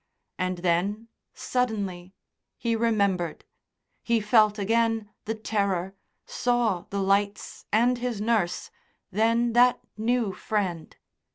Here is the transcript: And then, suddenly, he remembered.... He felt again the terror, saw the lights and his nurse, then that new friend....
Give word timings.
And 0.39 0.57
then, 0.65 1.09
suddenly, 1.35 2.15
he 2.57 2.75
remembered.... 2.75 3.45
He 4.01 4.19
felt 4.19 4.57
again 4.57 5.11
the 5.25 5.35
terror, 5.35 5.93
saw 6.25 6.85
the 6.89 6.99
lights 7.03 7.67
and 7.71 7.99
his 7.99 8.19
nurse, 8.19 8.71
then 9.11 9.53
that 9.53 9.79
new 9.97 10.33
friend.... 10.33 10.97